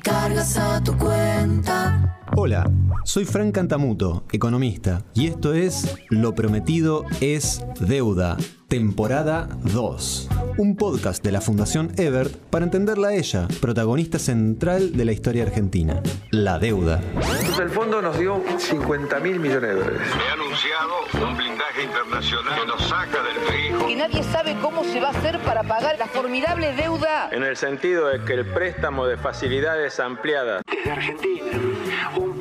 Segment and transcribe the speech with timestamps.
[0.00, 2.16] Cargas a tu cuenta.
[2.36, 2.64] Hola,
[3.10, 8.36] soy Frank Cantamuto, economista, y esto es Lo Prometido es Deuda,
[8.68, 10.28] temporada 2.
[10.58, 15.42] Un podcast de la Fundación Ebert para entenderla a ella, protagonista central de la historia
[15.42, 16.00] argentina,
[16.30, 17.00] la deuda.
[17.16, 20.08] Entonces el fondo nos dio 50 mil millones de dólares.
[20.28, 23.86] He anunciado un blindaje internacional que nos saca del frijo.
[23.88, 27.56] que nadie sabe cómo se va a hacer para pagar la formidable deuda En el
[27.56, 31.58] sentido de que el préstamo de facilidades ampliadas desde Argentina,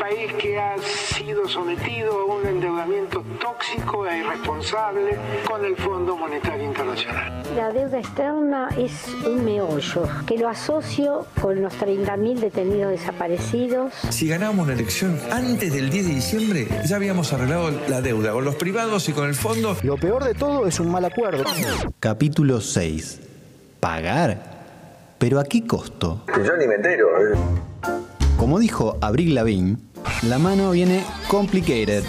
[0.10, 6.66] país que ha sido sometido a un endeudamiento tóxico e irresponsable con el Fondo Monetario
[6.66, 7.44] Internacional.
[7.56, 13.94] La deuda externa es un meollo que lo asocio con los 30.000 detenidos desaparecidos.
[14.10, 18.46] Si ganábamos la elección antes del 10 de diciembre, ya habíamos arreglado la deuda con
[18.46, 19.76] los privados y con el fondo.
[19.84, 21.44] Lo peor de todo es un mal acuerdo.
[22.00, 23.20] Capítulo 6.
[23.80, 24.60] ¿Pagar?
[25.18, 26.24] ¿Pero a qué costo?
[26.28, 27.08] Yo ni me entero.
[27.08, 27.38] ¿eh?
[28.40, 29.76] Como dijo Abril Lavigne,
[30.24, 32.04] la mano viene complicated.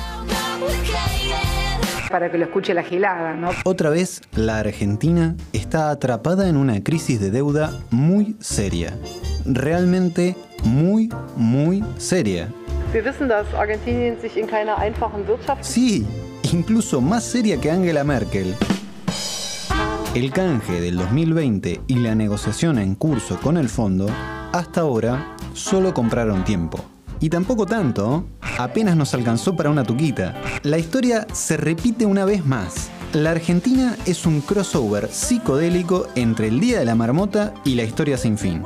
[2.10, 3.50] para que lo escuche la gilada, ¿no?
[3.64, 8.98] Otra vez, la Argentina está atrapada en una crisis de deuda muy seria.
[9.44, 12.48] Realmente muy, muy seria.
[12.92, 16.05] Wir wissen, dass Argentinien sich in keiner einfachen Wirtschaft Sí,
[16.52, 18.57] incluso más seria que Angela Merkel.
[20.12, 24.08] El canje del 2020 y la negociación en curso con el fondo,
[24.52, 26.84] hasta ahora, solo compraron tiempo.
[27.20, 28.27] Y tampoco tanto,
[28.58, 30.41] apenas nos alcanzó para una tuquita.
[30.63, 32.91] La historia se repite una vez más.
[33.13, 38.17] La Argentina es un crossover psicodélico entre el Día de la Marmota y la historia
[38.17, 38.63] sin fin.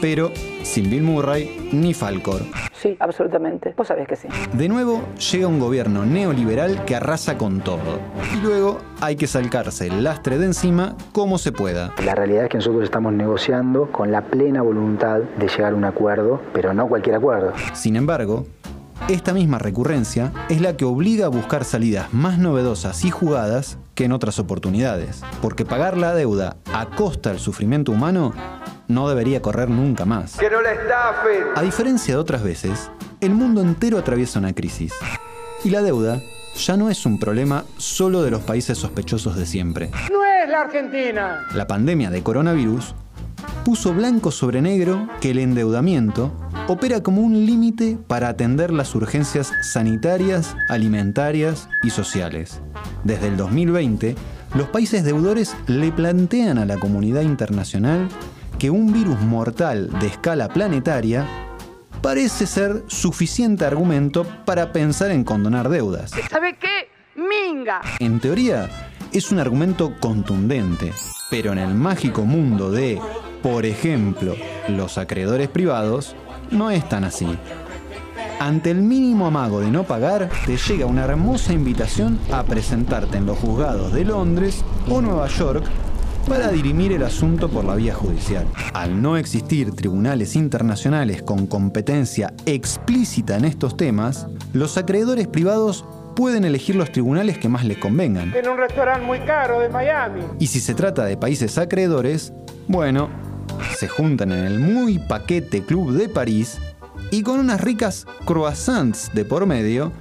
[0.00, 0.32] Pero
[0.62, 2.42] sin Bill Murray ni Falcor.
[2.82, 3.74] Sí, absolutamente.
[3.76, 4.26] Vos sabés que sí.
[4.54, 8.00] De nuevo llega un gobierno neoliberal que arrasa con todo.
[8.34, 11.94] Y luego hay que salcarse el lastre de encima como se pueda.
[12.04, 15.84] La realidad es que nosotros estamos negociando con la plena voluntad de llegar a un
[15.84, 17.52] acuerdo, pero no cualquier acuerdo.
[17.72, 18.46] Sin embargo,
[19.08, 24.06] esta misma recurrencia es la que obliga a buscar salidas más novedosas y jugadas que
[24.06, 25.22] en otras oportunidades.
[25.40, 28.32] Porque pagar la deuda a costa del sufrimiento humano
[28.88, 30.36] no debería correr nunca más.
[30.36, 31.44] Que no la estafen.
[31.54, 34.92] A diferencia de otras veces, el mundo entero atraviesa una crisis.
[35.64, 36.20] Y la deuda
[36.56, 39.90] ya no es un problema solo de los países sospechosos de siempre.
[40.10, 41.46] No es la Argentina.
[41.54, 42.94] La pandemia de coronavirus
[43.64, 46.32] puso blanco sobre negro que el endeudamiento
[46.68, 52.60] opera como un límite para atender las urgencias sanitarias, alimentarias y sociales.
[53.04, 54.16] Desde el 2020,
[54.54, 58.08] los países deudores le plantean a la comunidad internacional
[58.62, 61.26] que un virus mortal de escala planetaria
[62.00, 66.12] parece ser suficiente argumento para pensar en condonar deudas.
[66.30, 66.88] ¿Sabe qué?
[67.16, 67.80] Minga.
[67.98, 68.70] En teoría,
[69.12, 70.92] es un argumento contundente,
[71.28, 73.00] pero en el mágico mundo de,
[73.42, 74.36] por ejemplo,
[74.68, 76.14] los acreedores privados,
[76.52, 77.26] no es tan así.
[78.38, 83.26] Ante el mínimo amago de no pagar, te llega una hermosa invitación a presentarte en
[83.26, 85.64] los juzgados de Londres o Nueva York
[86.28, 88.46] para dirimir el asunto por la vía judicial.
[88.74, 95.84] Al no existir tribunales internacionales con competencia explícita en estos temas, los acreedores privados
[96.14, 98.34] pueden elegir los tribunales que más les convengan.
[98.34, 100.22] En un restaurante muy caro de Miami.
[100.38, 102.32] Y si se trata de países acreedores,
[102.68, 103.08] bueno,
[103.76, 106.58] se juntan en el muy paquete Club de París
[107.10, 109.92] y con unas ricas croissants de por medio,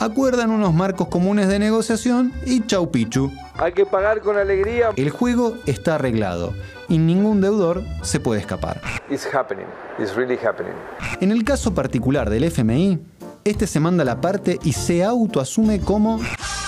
[0.00, 3.30] acuerdan unos marcos comunes de negociación y chau pichu.
[3.56, 4.90] Hay que pagar con alegría.
[4.96, 6.54] El juego está arreglado
[6.88, 8.80] y ningún deudor se puede escapar.
[9.08, 9.66] It's happening.
[9.98, 10.74] It's really happening.
[11.20, 12.98] En el caso particular del FMI,
[13.44, 16.20] este se manda la parte y se autoasume como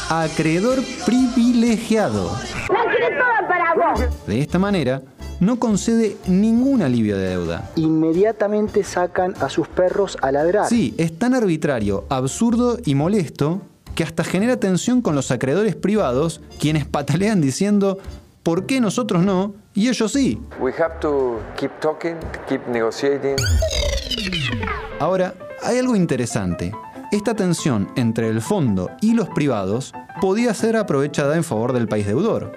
[0.08, 2.30] acreedor privilegiado.
[2.68, 4.26] ¡La quiero toda para vos!
[4.26, 5.02] De esta manera,
[5.40, 7.70] no concede ningún alivio de deuda.
[7.74, 10.66] Inmediatamente sacan a sus perros a ladrar.
[10.66, 13.60] Sí, es tan arbitrario, absurdo y molesto
[13.96, 17.98] que hasta genera tensión con los acreedores privados, quienes patalean diciendo
[18.44, 19.54] ¿por qué nosotros no?
[19.74, 20.40] Y ellos sí.
[20.60, 22.14] We have to keep talking,
[22.48, 23.34] keep negotiating.
[25.00, 25.34] Ahora,
[25.64, 26.72] hay algo interesante.
[27.12, 32.06] esta tensión entre el fondo y los privados podía ser aprovechada en favor del país
[32.06, 32.52] deudor,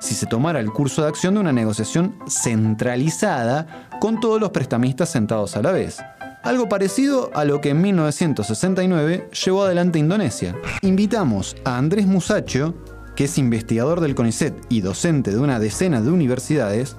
[0.00, 5.08] si se tomara el curso de acción de una negociación centralizada con todos los prestamistas
[5.08, 5.98] sentados a la vez.
[6.46, 10.54] Algo parecido a lo que en 1969 llevó adelante Indonesia.
[10.82, 12.72] Invitamos a Andrés Musacho,
[13.16, 16.94] que es investigador del CONICET y docente de una decena de universidades,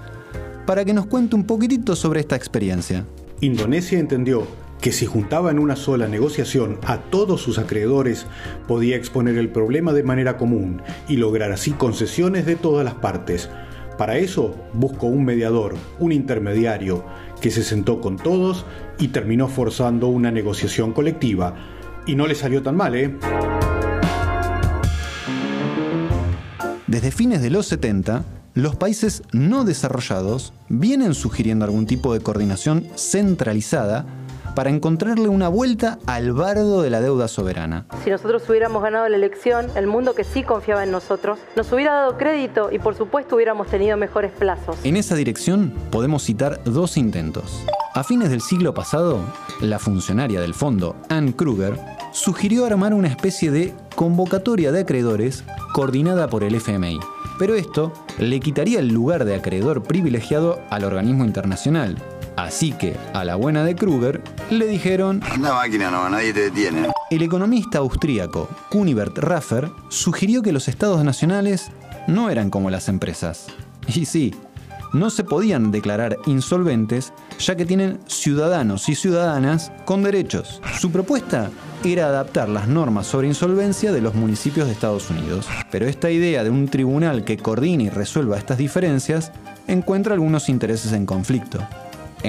[0.66, 3.06] para que nos cuente un poquitito sobre esta experiencia.
[3.40, 4.46] Indonesia entendió
[4.82, 8.26] que si juntaba en una sola negociación a todos sus acreedores,
[8.68, 13.50] podía exponer el problema de manera común y lograr así concesiones de todas las partes.
[13.98, 17.04] Para eso buscó un mediador, un intermediario,
[17.42, 18.66] que se sentó con todos
[19.00, 21.56] y terminó forzando una negociación colectiva.
[22.06, 23.16] Y no le salió tan mal, ¿eh?
[26.88, 28.24] Desde fines de los 70,
[28.54, 34.06] los países no desarrollados vienen sugiriendo algún tipo de coordinación centralizada
[34.58, 37.86] para encontrarle una vuelta al bardo de la deuda soberana.
[38.04, 41.94] Si nosotros hubiéramos ganado la elección, el mundo que sí confiaba en nosotros nos hubiera
[41.94, 44.76] dado crédito y por supuesto hubiéramos tenido mejores plazos.
[44.84, 47.64] En esa dirección podemos citar dos intentos.
[47.94, 49.20] A fines del siglo pasado,
[49.62, 51.80] la funcionaria del fondo, Ann Kruger,
[52.12, 57.00] sugirió armar una especie de convocatoria de acreedores coordinada por el FMI.
[57.38, 62.02] Pero esto le quitaría el lugar de acreedor privilegiado al organismo internacional,
[62.38, 65.22] Así que, a la buena de Kruger, le dijeron...
[65.28, 66.88] Anda máquina, no, nadie te detiene.
[67.10, 71.72] El economista austríaco Kunibert Raffer sugirió que los estados nacionales
[72.06, 73.48] no eran como las empresas.
[73.88, 74.36] Y sí,
[74.94, 80.62] no se podían declarar insolventes ya que tienen ciudadanos y ciudadanas con derechos.
[80.80, 81.50] Su propuesta
[81.84, 85.48] era adaptar las normas sobre insolvencia de los municipios de Estados Unidos.
[85.72, 89.32] Pero esta idea de un tribunal que coordine y resuelva estas diferencias
[89.68, 91.66] encuentra algunos intereses en conflicto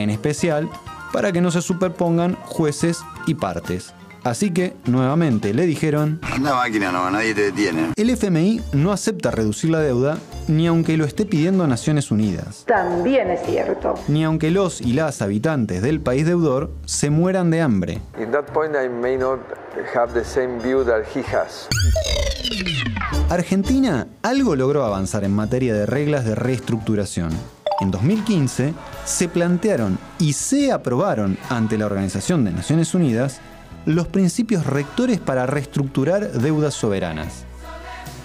[0.02, 0.68] en especial
[1.12, 3.94] para que no se superpongan jueces y partes.
[4.24, 6.20] Así que, nuevamente, le dijeron...
[6.22, 7.92] Anda máquina, no, nadie te detiene.
[7.96, 10.18] El FMI no acepta reducir la deuda
[10.48, 12.64] ni aunque lo esté pidiendo Naciones Unidas.
[12.66, 13.94] También es cierto.
[14.08, 18.00] Ni aunque los y las habitantes del país deudor se mueran de hambre.
[23.30, 30.32] Argentina algo logró avanzar en materia de reglas de reestructuración en 2015 se plantearon y
[30.32, 33.40] se aprobaron ante la Organización de Naciones Unidas
[33.86, 37.44] los principios rectores para reestructurar deudas soberanas.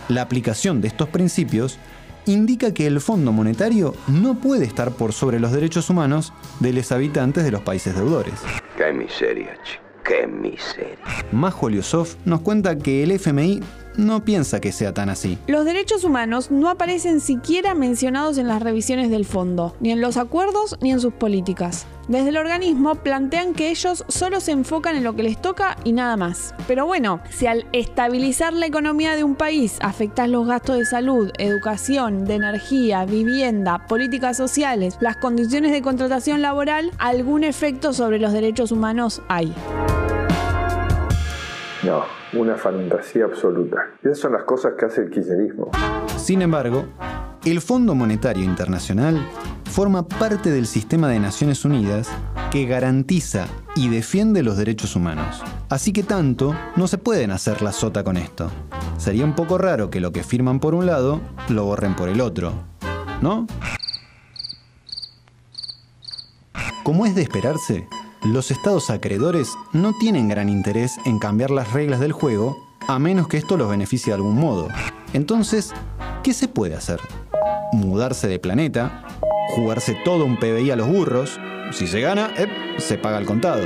[0.09, 1.77] La aplicación de estos principios
[2.25, 6.91] indica que el Fondo Monetario no puede estar por sobre los derechos humanos de los
[6.91, 8.33] habitantes de los países deudores.
[8.77, 9.83] ¡Qué miseria, chico!
[10.03, 10.97] ¡Qué miseria!
[11.31, 13.61] Majo Liosov nos cuenta que el FMI
[13.97, 15.37] no piensa que sea tan así.
[15.47, 20.17] Los derechos humanos no aparecen siquiera mencionados en las revisiones del fondo, ni en los
[20.17, 21.85] acuerdos ni en sus políticas.
[22.07, 25.93] Desde el organismo plantean que ellos solo se enfocan en lo que les toca y
[25.93, 26.53] nada más.
[26.67, 31.31] Pero bueno, si al estabilizar la economía de un país afectas los gastos de salud,
[31.37, 38.33] educación, de energía, vivienda, políticas sociales, las condiciones de contratación laboral, algún efecto sobre los
[38.33, 39.53] derechos humanos hay.
[41.83, 42.03] No,
[42.39, 43.77] una fantasía absoluta.
[44.01, 45.69] Esas son las cosas que hace el kirchnerismo.
[46.15, 46.85] Sin embargo,
[47.43, 49.19] el Fondo Monetario Internacional
[49.69, 52.09] forma parte del sistema de Naciones Unidas
[52.51, 55.43] que garantiza y defiende los derechos humanos.
[55.67, 58.49] Así que tanto no se pueden hacer la sota con esto.
[58.97, 62.21] Sería un poco raro que lo que firman por un lado lo borren por el
[62.21, 62.53] otro,
[63.21, 63.45] ¿no?
[66.83, 67.87] Como es de esperarse,
[68.23, 73.27] los estados acreedores no tienen gran interés en cambiar las reglas del juego a menos
[73.27, 74.69] que esto los beneficie de algún modo.
[75.13, 75.73] Entonces,
[76.23, 76.99] ¿qué se puede hacer?
[77.73, 79.03] Mudarse de planeta,
[79.49, 81.39] jugarse todo un PBI a los burros,
[81.71, 82.31] si se gana,
[82.77, 83.63] se paga el contado.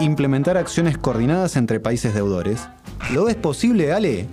[0.00, 2.68] Implementar acciones coordinadas entre países deudores.
[3.12, 4.28] ¿Lo es posible, Ale?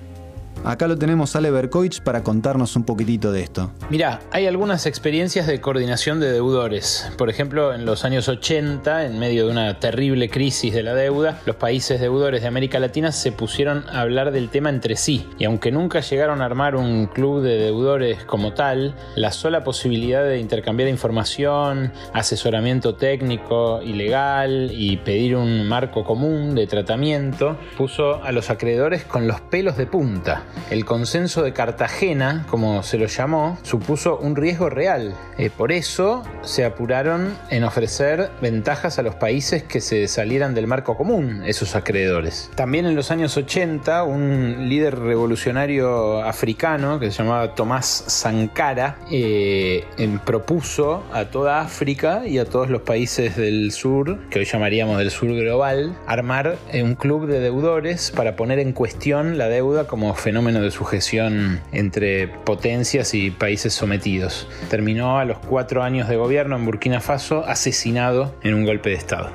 [0.65, 3.69] Acá lo tenemos Ale Berkovich para contarnos un poquitito de esto.
[3.91, 7.07] Mirá, hay algunas experiencias de coordinación de deudores.
[7.19, 11.39] Por ejemplo, en los años 80, en medio de una terrible crisis de la deuda,
[11.45, 15.27] los países deudores de América Latina se pusieron a hablar del tema entre sí.
[15.37, 20.23] Y aunque nunca llegaron a armar un club de deudores como tal, la sola posibilidad
[20.23, 28.23] de intercambiar información, asesoramiento técnico y legal y pedir un marco común de tratamiento puso
[28.23, 30.43] a los acreedores con los pelos de punta.
[30.69, 35.13] El consenso de Cartagena, como se lo llamó, supuso un riesgo real.
[35.37, 40.67] Eh, por eso se apuraron en ofrecer ventajas a los países que se salieran del
[40.67, 42.49] marco común, esos acreedores.
[42.55, 49.85] También en los años 80, un líder revolucionario africano que se llamaba Tomás Sankara eh,
[50.25, 55.11] propuso a toda África y a todos los países del sur, que hoy llamaríamos del
[55.11, 60.13] sur global, armar eh, un club de deudores para poner en cuestión la deuda como
[60.15, 64.47] fenómeno de sujeción entre potencias y países sometidos.
[64.69, 68.95] Terminó a los cuatro años de gobierno en Burkina Faso asesinado en un golpe de
[68.95, 69.31] Estado.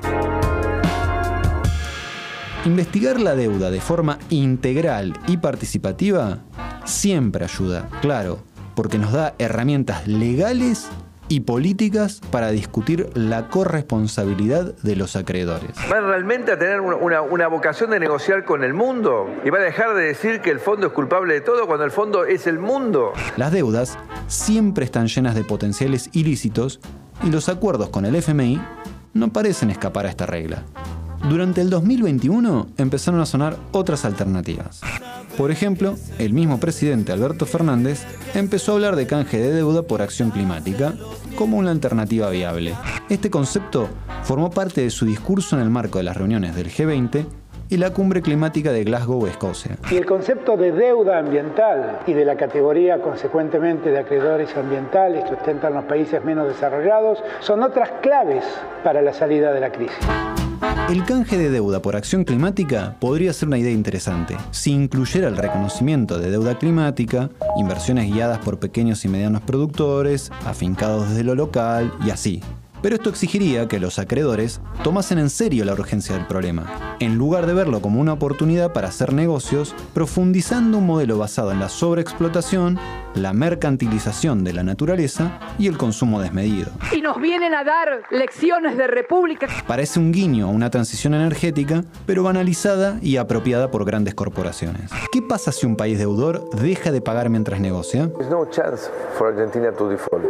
[2.63, 6.39] Investigar la deuda de forma integral y participativa
[6.85, 8.39] siempre ayuda, claro,
[8.75, 10.87] porque nos da herramientas legales
[11.31, 15.71] y políticas para discutir la corresponsabilidad de los acreedores.
[15.89, 19.29] ¿Va realmente a tener una, una, vocación de negociar con el mundo?
[19.45, 21.91] ¿Y va a dejar de decir que el fondo es culpable de todo cuando el
[21.91, 23.13] fondo es el mundo?
[23.37, 23.97] Las deudas
[24.27, 26.81] siempre están llenas de potenciales ilícitos
[27.23, 28.61] y los acuerdos con el FMI
[29.13, 30.63] no parecen escapar a esta regla.
[31.29, 34.81] Durante el 2021 empezaron a sonar otras alternativas.
[35.41, 38.05] Por ejemplo, el mismo presidente Alberto Fernández
[38.35, 40.93] empezó a hablar de canje de deuda por acción climática
[41.35, 42.75] como una alternativa viable.
[43.09, 43.89] Este concepto
[44.21, 47.25] formó parte de su discurso en el marco de las reuniones del G20
[47.69, 49.77] y la cumbre climática de Glasgow, Escocia.
[49.89, 55.33] Y el concepto de deuda ambiental y de la categoría consecuentemente de acreedores ambientales que
[55.33, 58.45] ostentan los países menos desarrollados son otras claves
[58.83, 59.97] para la salida de la crisis.
[60.89, 65.37] El canje de deuda por acción climática podría ser una idea interesante si incluyera el
[65.37, 71.93] reconocimiento de deuda climática, inversiones guiadas por pequeños y medianos productores, afincados desde lo local
[72.05, 72.41] y así.
[72.81, 77.45] Pero esto exigiría que los acreedores tomasen en serio la urgencia del problema, en lugar
[77.45, 82.79] de verlo como una oportunidad para hacer negocios, profundizando un modelo basado en la sobreexplotación,
[83.13, 86.71] la mercantilización de la naturaleza y el consumo desmedido.
[86.95, 89.47] Y nos vienen a dar lecciones de república.
[89.67, 94.89] Parece un guiño a una transición energética, pero banalizada y apropiada por grandes corporaciones.
[95.11, 98.09] ¿Qué pasa si un país deudor deja de pagar mientras negocia?
[98.29, 100.25] No chance for Argentina to default.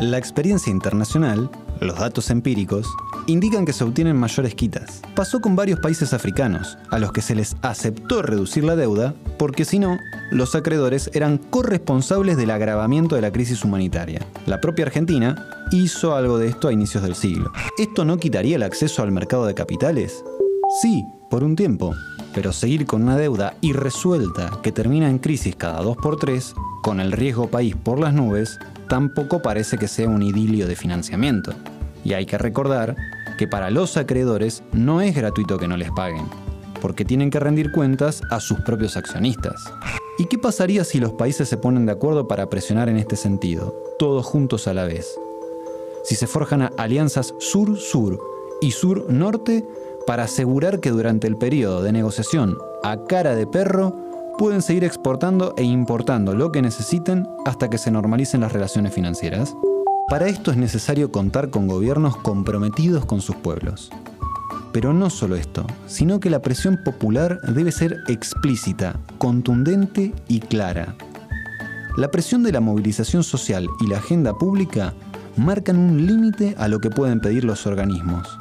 [0.00, 1.50] La experiencia internacional,
[1.80, 2.86] los datos empíricos,
[3.26, 5.02] indican que se obtienen mayores quitas.
[5.16, 9.64] Pasó con varios países africanos, a los que se les aceptó reducir la deuda, porque
[9.64, 9.98] si no,
[10.30, 14.24] los acreedores eran corresponsables del agravamiento de la crisis humanitaria.
[14.46, 17.50] La propia Argentina hizo algo de esto a inicios del siglo.
[17.76, 20.22] ¿Esto no quitaría el acceso al mercado de capitales?
[20.80, 21.92] Sí, por un tiempo,
[22.34, 27.00] pero seguir con una deuda irresuelta que termina en crisis cada 2 por 3 con
[27.00, 31.52] el riesgo país por las nubes, tampoco parece que sea un idilio de financiamiento.
[32.04, 32.96] Y hay que recordar
[33.36, 36.26] que para los acreedores no es gratuito que no les paguen,
[36.80, 39.72] porque tienen que rendir cuentas a sus propios accionistas.
[40.18, 43.74] ¿Y qué pasaría si los países se ponen de acuerdo para presionar en este sentido,
[43.98, 45.16] todos juntos a la vez?
[46.02, 48.18] Si se forjan alianzas sur-sur
[48.60, 49.64] y sur-norte
[50.06, 53.94] para asegurar que durante el periodo de negociación a cara de perro
[54.38, 59.54] pueden seguir exportando e importando lo que necesiten hasta que se normalicen las relaciones financieras.
[60.08, 63.90] Para esto es necesario contar con gobiernos comprometidos con sus pueblos.
[64.72, 70.94] Pero no solo esto, sino que la presión popular debe ser explícita, contundente y clara.
[71.96, 74.94] La presión de la movilización social y la agenda pública
[75.36, 78.38] marcan un límite a lo que pueden pedir los organismos.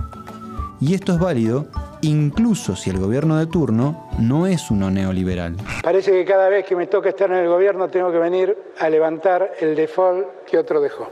[0.80, 1.68] Y esto es válido
[2.02, 5.56] incluso si el gobierno de turno no es uno neoliberal.
[5.84, 8.90] Parece que cada vez que me toca estar en el gobierno tengo que venir a
[8.90, 11.12] levantar el default que otro dejó.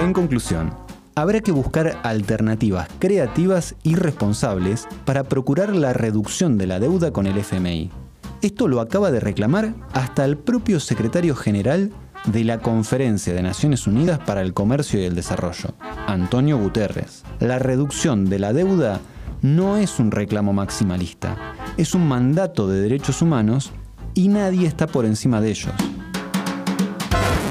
[0.00, 0.72] En conclusión,
[1.14, 7.26] habrá que buscar alternativas creativas y responsables para procurar la reducción de la deuda con
[7.26, 7.90] el FMI.
[8.42, 11.92] Esto lo acaba de reclamar hasta el propio secretario general
[12.26, 15.70] de la Conferencia de Naciones Unidas para el Comercio y el Desarrollo,
[16.06, 17.24] Antonio Guterres.
[17.40, 19.00] La reducción de la deuda
[19.54, 23.70] no es un reclamo maximalista, es un mandato de derechos humanos
[24.12, 25.72] y nadie está por encima de ellos.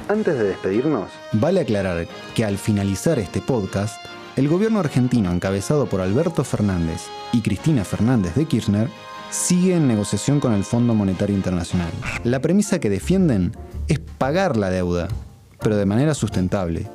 [0.10, 3.96] Antes de despedirnos, vale aclarar que al finalizar este podcast,
[4.36, 8.90] el gobierno argentino encabezado por Alberto Fernández y Cristina Fernández de Kirchner
[9.32, 11.92] sigue en negociación con el Fondo Monetario Internacional.
[12.26, 13.54] La premisa que defienden
[13.88, 15.08] es pagar la deuda,
[15.62, 16.88] pero de manera sustentable,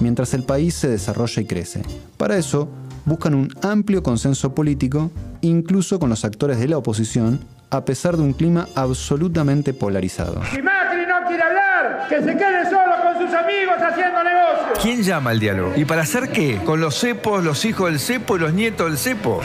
[0.00, 1.82] mientras el país se desarrolla y crece.
[2.18, 2.68] Para eso,
[3.04, 7.40] buscan un amplio consenso político, incluso con los actores de la oposición,
[7.70, 10.42] a pesar de un clima absolutamente polarizado.
[10.52, 14.78] Si Macri no quiere hablar, que se quede solo con sus amigos haciendo negocios.
[14.82, 15.72] ¿Quién llama al diálogo?
[15.76, 16.60] ¿Y para hacer qué?
[16.64, 19.40] ¿Con los cepos, los hijos del cepo y los nietos del cepo?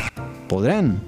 [0.50, 1.00] ¿Podrán?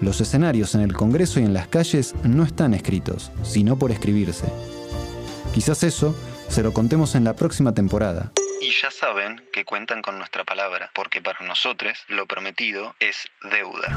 [0.00, 4.46] Los escenarios en el Congreso y en las calles no están escritos, sino por escribirse.
[5.52, 6.14] Quizás eso
[6.48, 8.32] se lo contemos en la próxima temporada.
[8.60, 13.96] Y ya saben que cuentan con nuestra palabra, porque para nosotros lo prometido es deuda.